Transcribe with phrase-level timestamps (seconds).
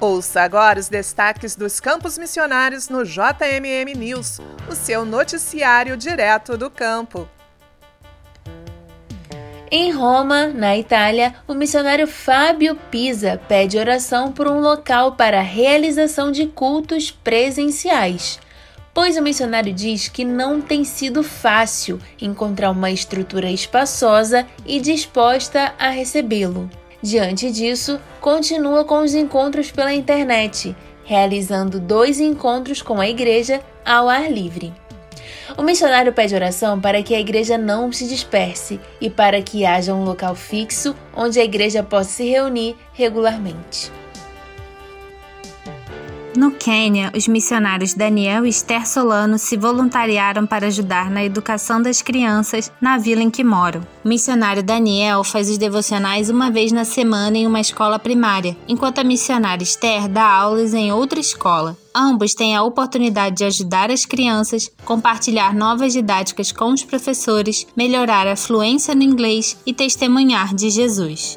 [0.00, 4.38] Ouça agora os destaques dos campos missionários no JMM News,
[4.70, 7.28] o seu noticiário direto do campo.
[9.68, 15.42] Em Roma, na Itália, o missionário Fábio Pisa pede oração por um local para a
[15.42, 18.38] realização de cultos presenciais,
[18.94, 25.74] pois o missionário diz que não tem sido fácil encontrar uma estrutura espaçosa e disposta
[25.76, 26.70] a recebê-lo.
[27.02, 34.08] Diante disso, continua com os encontros pela internet, realizando dois encontros com a igreja ao
[34.08, 34.72] ar livre.
[35.56, 39.94] O missionário pede oração para que a igreja não se disperse e para que haja
[39.94, 43.90] um local fixo onde a igreja possa se reunir regularmente.
[46.38, 52.00] No Quênia, os missionários Daniel e Esther Solano se voluntariaram para ajudar na educação das
[52.00, 53.80] crianças na vila em que moram.
[54.04, 59.00] O missionário Daniel faz os devocionais uma vez na semana em uma escola primária, enquanto
[59.00, 61.76] a missionária Esther dá aulas em outra escola.
[61.92, 68.28] Ambos têm a oportunidade de ajudar as crianças, compartilhar novas didáticas com os professores, melhorar
[68.28, 71.36] a fluência no inglês e testemunhar de Jesus.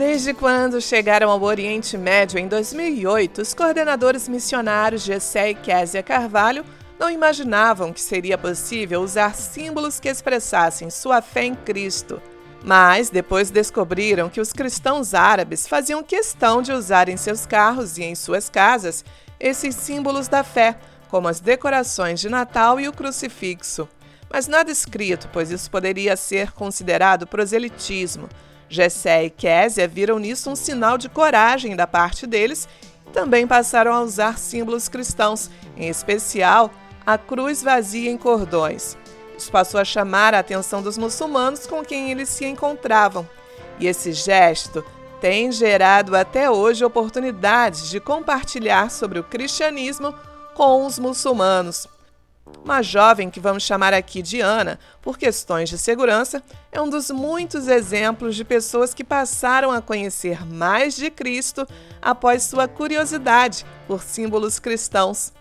[0.00, 6.64] Desde quando chegaram ao Oriente Médio em 2008, os coordenadores missionários Gessé e Késia Carvalho
[6.98, 12.18] não imaginavam que seria possível usar símbolos que expressassem sua fé em Cristo.
[12.64, 18.02] Mas depois descobriram que os cristãos árabes faziam questão de usar em seus carros e
[18.02, 19.04] em suas casas
[19.38, 20.78] esses símbolos da fé,
[21.10, 23.86] como as decorações de Natal e o crucifixo.
[24.32, 28.30] Mas nada escrito, pois isso poderia ser considerado proselitismo
[28.70, 32.68] Gessé e Késia viram nisso um sinal de coragem da parte deles
[33.04, 36.70] e também passaram a usar símbolos cristãos, em especial
[37.04, 38.96] a cruz vazia em cordões.
[39.36, 43.28] Isso passou a chamar a atenção dos muçulmanos com quem eles se encontravam.
[43.80, 44.84] E esse gesto
[45.20, 50.14] tem gerado até hoje oportunidades de compartilhar sobre o cristianismo
[50.54, 51.88] com os muçulmanos.
[52.64, 57.10] Uma jovem que vamos chamar aqui de Ana, por questões de segurança, é um dos
[57.10, 61.66] muitos exemplos de pessoas que passaram a conhecer mais de Cristo
[62.00, 65.32] após sua curiosidade por símbolos cristãos.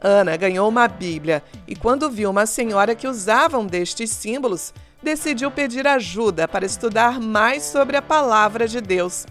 [0.00, 4.72] Ana ganhou uma Bíblia e, quando viu uma senhora que usava um destes símbolos,
[5.02, 9.26] decidiu pedir ajuda para estudar mais sobre a palavra de Deus.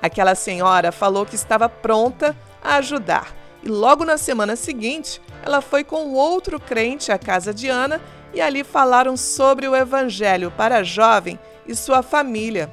[0.00, 5.82] Aquela senhora falou que estava pronta a ajudar e logo na semana seguinte ela foi
[5.82, 8.00] com outro crente à casa de Ana
[8.32, 12.72] e ali falaram sobre o Evangelho para a jovem e sua família.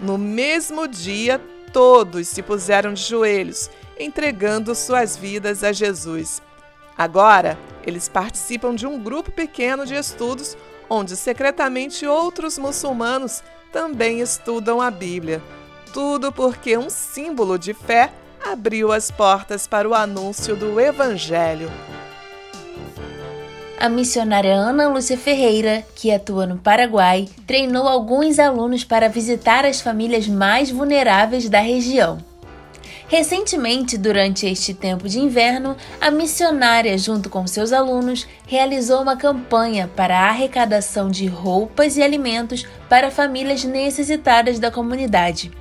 [0.00, 1.40] No mesmo dia,
[1.72, 6.42] todos se puseram de joelhos, entregando suas vidas a Jesus.
[6.98, 10.56] Agora, eles participam de um grupo pequeno de estudos
[10.88, 13.42] onde secretamente outros muçulmanos
[13.72, 15.42] também estudam a Bíblia.
[15.92, 18.12] Tudo porque um símbolo de fé
[18.56, 21.70] abriu as portas para o anúncio do Evangelho.
[23.78, 29.82] A missionária Ana Lúcia Ferreira, que atua no Paraguai, treinou alguns alunos para visitar as
[29.82, 32.16] famílias mais vulneráveis da região.
[33.08, 39.88] Recentemente, durante este tempo de inverno, a missionária, junto com seus alunos, realizou uma campanha
[39.94, 45.52] para a arrecadação de roupas e alimentos para famílias necessitadas da comunidade.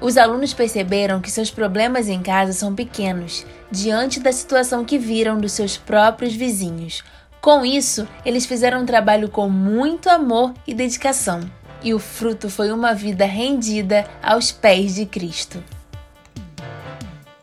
[0.00, 5.40] Os alunos perceberam que seus problemas em casa são pequenos, diante da situação que viram
[5.40, 7.02] dos seus próprios vizinhos.
[7.40, 11.40] Com isso, eles fizeram um trabalho com muito amor e dedicação,
[11.82, 15.62] e o fruto foi uma vida rendida aos pés de Cristo.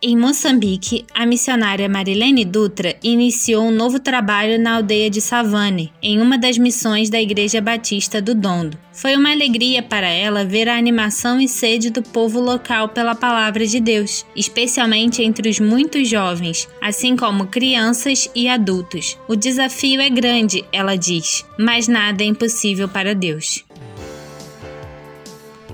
[0.07, 6.21] Em Moçambique, a missionária Marilene Dutra iniciou um novo trabalho na aldeia de Savane, em
[6.21, 8.77] uma das missões da Igreja Batista do Dondo.
[8.93, 13.65] Foi uma alegria para ela ver a animação e sede do povo local pela palavra
[13.65, 19.17] de Deus, especialmente entre os muitos jovens, assim como crianças e adultos.
[19.27, 23.64] O desafio é grande, ela diz, mas nada é impossível para Deus.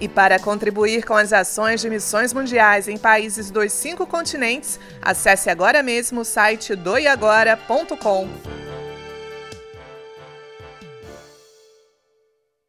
[0.01, 5.47] E para contribuir com as ações de missões mundiais em países dos cinco continentes, acesse
[5.47, 8.60] agora mesmo o site doiagora.com.